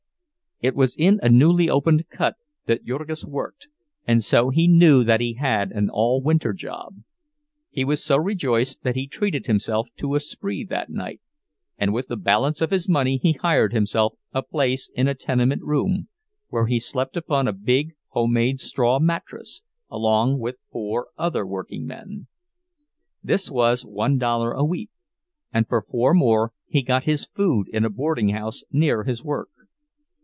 It 0.63 0.75
was 0.75 0.95
in 0.95 1.19
a 1.23 1.27
newly 1.27 1.71
opened 1.71 2.07
cut 2.09 2.35
that 2.67 2.85
Jurgis 2.85 3.25
worked, 3.25 3.67
and 4.05 4.23
so 4.23 4.51
he 4.51 4.67
knew 4.67 5.03
that 5.03 5.19
he 5.19 5.33
had 5.33 5.71
an 5.71 5.89
all 5.89 6.21
winter 6.21 6.53
job. 6.53 6.97
He 7.71 7.83
was 7.83 8.03
so 8.03 8.15
rejoiced 8.17 8.83
that 8.83 8.95
he 8.95 9.07
treated 9.07 9.47
himself 9.47 9.87
to 9.97 10.13
a 10.13 10.19
spree 10.19 10.63
that 10.65 10.91
night, 10.91 11.19
and 11.79 11.91
with 11.91 12.09
the 12.09 12.15
balance 12.15 12.61
of 12.61 12.69
his 12.69 12.87
money 12.87 13.17
he 13.17 13.31
hired 13.33 13.73
himself 13.73 14.13
a 14.33 14.43
place 14.43 14.91
in 14.93 15.07
a 15.07 15.15
tenement 15.15 15.63
room, 15.63 16.09
where 16.49 16.67
he 16.67 16.77
slept 16.79 17.17
upon 17.17 17.47
a 17.47 17.53
big 17.53 17.95
homemade 18.09 18.59
straw 18.59 18.99
mattress 18.99 19.63
along 19.89 20.37
with 20.37 20.59
four 20.71 21.07
other 21.17 21.43
workingmen. 21.43 22.27
This 23.23 23.49
was 23.49 23.83
one 23.83 24.19
dollar 24.19 24.51
a 24.51 24.63
week, 24.63 24.91
and 25.51 25.67
for 25.67 25.81
four 25.81 26.13
more 26.13 26.53
he 26.67 26.83
got 26.83 27.05
his 27.05 27.25
food 27.25 27.67
in 27.69 27.83
a 27.83 27.89
boardinghouse 27.89 28.63
near 28.71 29.05
his 29.05 29.23
work. 29.23 29.49